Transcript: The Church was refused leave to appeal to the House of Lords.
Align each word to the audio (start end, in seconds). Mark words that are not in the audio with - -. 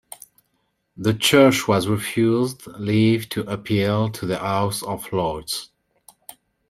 The 0.97 1.13
Church 1.13 1.67
was 1.67 1.87
refused 1.87 2.65
leave 2.65 3.29
to 3.29 3.41
appeal 3.47 4.09
to 4.13 4.25
the 4.25 4.39
House 4.39 4.81
of 4.81 5.13
Lords. 5.13 5.69